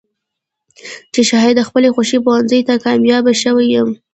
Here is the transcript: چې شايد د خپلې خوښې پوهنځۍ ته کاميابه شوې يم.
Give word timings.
چې 1.13 1.21
شايد 1.29 1.55
د 1.57 1.61
خپلې 1.67 1.89
خوښې 1.95 2.19
پوهنځۍ 2.25 2.61
ته 2.67 2.73
کاميابه 2.85 3.33
شوې 3.43 3.65
يم. 3.75 3.89